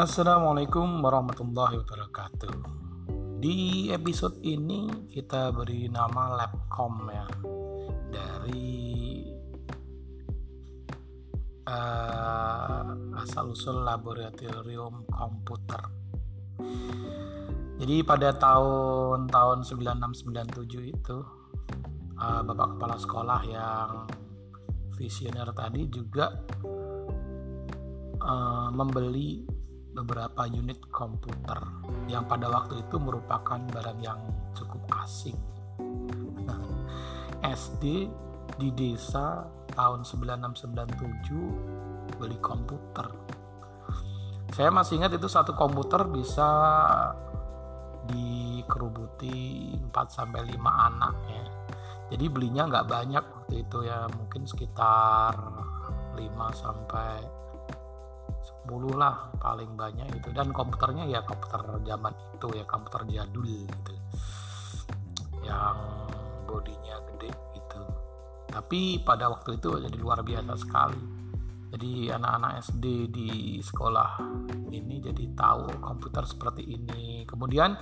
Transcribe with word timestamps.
Assalamualaikum 0.00 1.04
warahmatullahi 1.04 1.76
wabarakatuh. 1.84 2.56
Di 3.36 3.92
episode 3.92 4.40
ini 4.40 4.88
kita 5.12 5.52
beri 5.52 5.92
nama 5.92 6.40
Labcom 6.40 7.04
ya 7.12 7.28
dari 8.08 9.28
uh, 11.68 13.20
asal 13.20 13.52
usul 13.52 13.84
laboratorium 13.84 15.04
komputer. 15.04 15.84
Jadi 17.76 18.00
pada 18.00 18.32
tahun-tahun 18.40 19.68
9697 19.68 20.96
itu 20.96 21.18
uh, 22.16 22.40
bapak 22.40 22.72
kepala 22.72 22.96
sekolah 22.96 23.40
yang 23.44 24.08
visioner 24.96 25.52
tadi 25.52 25.92
juga 25.92 26.40
uh, 28.24 28.72
membeli 28.72 29.59
beberapa 30.00 30.48
unit 30.48 30.80
komputer 30.88 31.60
yang 32.08 32.24
pada 32.24 32.48
waktu 32.48 32.80
itu 32.80 32.96
merupakan 32.96 33.60
barang 33.60 34.00
yang 34.00 34.16
cukup 34.56 34.80
asing. 35.04 35.36
SD 37.44 38.08
di 38.56 38.68
desa 38.72 39.44
tahun 39.76 40.08
9697 40.08 42.16
beli 42.16 42.38
komputer. 42.40 43.12
Saya 44.50 44.72
masih 44.72 44.98
ingat 45.00 45.14
itu 45.14 45.28
satu 45.30 45.54
komputer 45.54 46.10
bisa 46.10 46.50
dikerubuti 48.10 49.70
4 49.78 49.94
sampai 50.10 50.42
5 50.48 50.88
anak 50.90 51.14
ya. 51.28 51.44
Jadi 52.10 52.26
belinya 52.26 52.66
nggak 52.66 52.88
banyak 52.90 53.22
waktu 53.22 53.62
itu 53.62 53.86
ya, 53.86 54.10
mungkin 54.10 54.42
sekitar 54.42 55.38
5 56.18 56.50
sampai 56.50 57.22
10 58.70 58.94
lah 58.94 59.34
paling 59.42 59.74
banyak 59.74 60.06
itu 60.14 60.30
dan 60.30 60.54
komputernya 60.54 61.02
ya 61.10 61.26
komputer 61.26 61.82
zaman 61.82 62.14
itu 62.38 62.46
ya 62.54 62.62
komputer 62.70 63.02
jadul 63.10 63.66
gitu. 63.66 63.92
Yang 65.42 65.78
bodinya 66.46 67.02
gede 67.10 67.34
gitu. 67.58 67.82
Tapi 68.46 69.02
pada 69.02 69.26
waktu 69.26 69.58
itu 69.58 69.74
jadi 69.82 69.98
luar 69.98 70.22
biasa 70.22 70.54
sekali. 70.54 71.02
Jadi 71.70 72.10
anak-anak 72.14 72.62
SD 72.66 73.10
di 73.10 73.58
sekolah 73.58 74.22
ini 74.70 75.02
jadi 75.02 75.34
tahu 75.34 75.82
komputer 75.82 76.22
seperti 76.26 76.62
ini. 76.62 77.26
Kemudian 77.26 77.74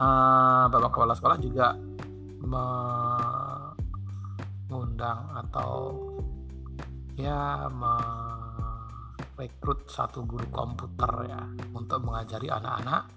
uh, 0.00 0.64
bapak 0.68 0.92
kepala 0.92 1.16
sekolah 1.16 1.36
juga 1.40 1.72
mengundang 4.68 5.20
atau 5.36 5.96
ya 7.16 7.68
rekrut 9.40 9.88
satu 9.88 10.28
guru 10.28 10.44
komputer 10.52 11.32
ya 11.32 11.40
untuk 11.72 12.04
mengajari 12.04 12.52
anak-anak 12.52 13.08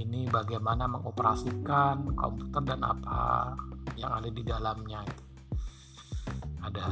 ini 0.00 0.30
bagaimana 0.30 0.88
mengoperasikan 0.88 2.16
komputer 2.16 2.62
dan 2.64 2.80
apa 2.86 3.52
yang 3.98 4.14
ada 4.14 4.30
di 4.30 4.42
dalamnya 4.46 5.02
itu. 5.04 5.24
Ada 6.62 6.88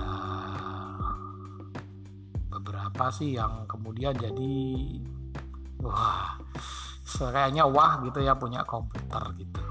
beberapa 2.50 3.08
sih 3.14 3.38
yang 3.38 3.64
kemudian 3.70 4.12
jadi 4.12 4.54
wah 5.80 6.36
kayaknya 7.16 7.64
wah 7.64 8.02
gitu 8.04 8.20
ya 8.20 8.36
punya 8.36 8.66
komputer 8.66 9.22
gitu. 9.40 9.62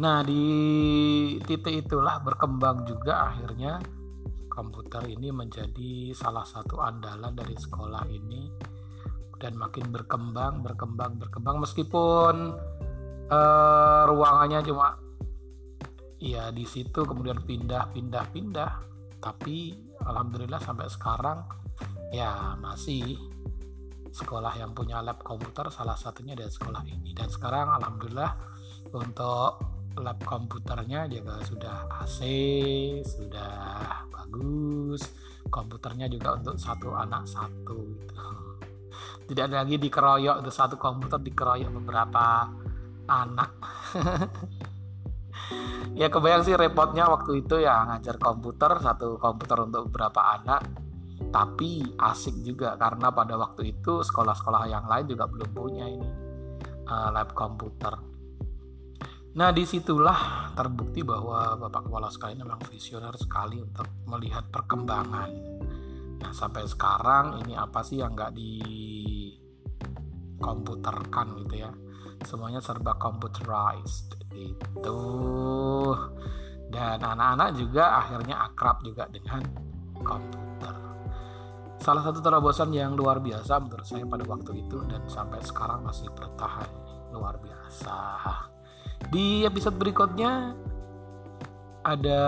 Nah 0.00 0.24
di 0.24 0.42
titik 1.44 1.86
itulah 1.86 2.18
berkembang 2.24 2.88
juga 2.88 3.30
akhirnya 3.30 3.78
komputer 4.52 5.08
ini 5.08 5.32
menjadi 5.32 6.12
salah 6.12 6.44
satu 6.44 6.84
andalan 6.84 7.32
dari 7.32 7.56
sekolah 7.56 8.04
ini 8.12 8.52
dan 9.40 9.56
makin 9.56 9.88
berkembang 9.88 10.60
berkembang 10.60 11.16
berkembang. 11.16 11.64
Meskipun 11.64 12.52
uh, 13.32 14.02
ruangannya 14.04 14.60
cuma 14.68 15.00
ya 16.20 16.52
di 16.52 16.68
situ 16.68 17.00
kemudian 17.08 17.40
pindah 17.40 17.88
pindah 17.96 18.24
pindah. 18.28 18.72
Tapi 19.22 19.72
alhamdulillah 20.04 20.60
sampai 20.60 20.92
sekarang 20.92 21.48
ya 22.12 22.52
masih 22.60 23.16
sekolah 24.12 24.52
yang 24.60 24.76
punya 24.76 25.00
lab 25.00 25.24
komputer 25.24 25.72
salah 25.72 25.96
satunya 25.96 26.36
dari 26.36 26.52
sekolah 26.52 26.84
ini. 26.84 27.16
Dan 27.16 27.32
sekarang 27.32 27.72
alhamdulillah 27.80 28.36
untuk 28.92 29.81
lab 30.00 30.18
komputernya 30.24 31.04
juga 31.10 31.42
sudah 31.44 31.88
AC 32.00 32.18
sudah 33.04 33.52
bagus. 34.08 35.02
Komputernya 35.52 36.08
juga 36.08 36.38
untuk 36.38 36.56
satu 36.56 36.96
anak 36.96 37.28
satu 37.28 37.76
gitu. 37.92 38.14
Tidak 39.28 39.44
ada 39.50 39.66
lagi 39.66 39.76
dikeroyok 39.76 40.40
untuk 40.40 40.54
satu 40.54 40.74
komputer 40.80 41.20
dikeroyok 41.20 41.70
beberapa 41.82 42.48
anak. 43.08 43.50
Ya 45.92 46.08
kebayang 46.08 46.40
sih 46.40 46.56
repotnya 46.56 47.04
waktu 47.04 47.44
itu 47.44 47.60
ya 47.60 47.84
ngajar 47.84 48.16
komputer 48.16 48.80
satu 48.80 49.20
komputer 49.20 49.60
untuk 49.60 49.92
beberapa 49.92 50.40
anak. 50.40 50.64
Tapi 51.28 51.84
asik 52.00 52.40
juga 52.40 52.80
karena 52.80 53.12
pada 53.12 53.36
waktu 53.36 53.76
itu 53.76 54.00
sekolah-sekolah 54.00 54.72
yang 54.72 54.88
lain 54.88 55.04
juga 55.12 55.28
belum 55.28 55.50
punya 55.52 55.84
ini 55.84 56.08
uh, 56.88 57.08
lab 57.12 57.36
komputer 57.36 58.11
Nah 59.32 59.48
di 59.48 59.64
situlah 59.64 60.52
terbukti 60.52 61.00
bahwa 61.00 61.56
Bapak 61.56 61.88
Kepala 61.88 62.12
ini 62.28 62.44
memang 62.44 62.60
visioner 62.68 63.16
sekali 63.16 63.64
untuk 63.64 63.88
melihat 64.04 64.44
perkembangan. 64.52 65.30
Nah 66.20 66.32
sampai 66.36 66.68
sekarang 66.68 67.40
ini 67.40 67.56
apa 67.56 67.80
sih 67.80 68.04
yang 68.04 68.12
nggak 68.12 68.36
di 68.36 68.60
komputerkan 70.36 71.40
gitu 71.40 71.64
ya. 71.64 71.72
Semuanya 72.28 72.60
serba 72.60 72.92
computerized 73.00 74.20
gitu. 74.36 75.00
Dan 76.68 77.00
anak-anak 77.00 77.56
juga 77.56 78.04
akhirnya 78.04 78.36
akrab 78.52 78.84
juga 78.84 79.08
dengan 79.08 79.40
komputer. 79.96 80.76
Salah 81.80 82.04
satu 82.04 82.20
terobosan 82.20 82.68
yang 82.76 82.92
luar 82.92 83.16
biasa 83.24 83.64
menurut 83.64 83.88
saya 83.88 84.04
pada 84.04 84.28
waktu 84.28 84.60
itu 84.60 84.76
dan 84.92 85.08
sampai 85.08 85.40
sekarang 85.40 85.88
masih 85.88 86.12
bertahan 86.12 86.68
luar 87.16 87.40
biasa. 87.40 88.51
Di 89.12 89.44
episode 89.44 89.76
berikutnya 89.76 90.56
ada 91.84 92.22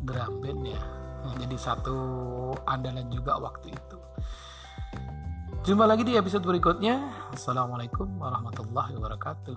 drum 0.00 0.40
band 0.40 0.64
ya. 0.64 0.80
Nah, 1.20 1.36
jadi 1.36 1.56
satu 1.60 1.96
andalan 2.64 3.12
juga 3.12 3.36
waktu 3.36 3.76
itu. 3.76 3.98
Jumpa 5.68 5.84
lagi 5.84 6.08
di 6.08 6.16
episode 6.16 6.48
berikutnya. 6.48 7.28
Assalamualaikum 7.36 8.08
warahmatullahi 8.16 8.96
wabarakatuh. 8.96 9.56